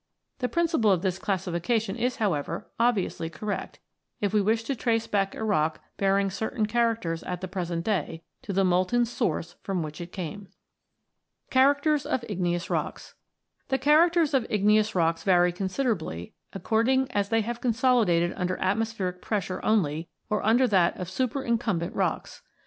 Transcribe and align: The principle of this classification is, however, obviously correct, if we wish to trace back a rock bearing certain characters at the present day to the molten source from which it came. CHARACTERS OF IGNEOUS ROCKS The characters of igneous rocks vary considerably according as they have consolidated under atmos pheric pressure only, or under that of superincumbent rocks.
The 0.39 0.49
principle 0.49 0.91
of 0.91 1.03
this 1.03 1.19
classification 1.19 1.95
is, 1.95 2.15
however, 2.15 2.67
obviously 2.79 3.29
correct, 3.29 3.77
if 4.19 4.33
we 4.33 4.41
wish 4.41 4.63
to 4.63 4.75
trace 4.75 5.05
back 5.05 5.35
a 5.35 5.43
rock 5.43 5.79
bearing 5.97 6.31
certain 6.31 6.65
characters 6.65 7.21
at 7.21 7.39
the 7.39 7.47
present 7.47 7.85
day 7.85 8.23
to 8.41 8.51
the 8.51 8.65
molten 8.65 9.05
source 9.05 9.57
from 9.61 9.83
which 9.83 10.01
it 10.01 10.11
came. 10.11 10.47
CHARACTERS 11.51 12.07
OF 12.07 12.23
IGNEOUS 12.27 12.71
ROCKS 12.71 13.13
The 13.67 13.77
characters 13.77 14.33
of 14.33 14.47
igneous 14.49 14.95
rocks 14.95 15.21
vary 15.21 15.51
considerably 15.51 16.33
according 16.51 17.11
as 17.11 17.29
they 17.29 17.41
have 17.41 17.61
consolidated 17.61 18.33
under 18.35 18.57
atmos 18.57 18.95
pheric 18.95 19.21
pressure 19.21 19.63
only, 19.63 20.09
or 20.31 20.43
under 20.43 20.67
that 20.67 20.97
of 20.99 21.11
superincumbent 21.11 21.93
rocks. 21.95 22.41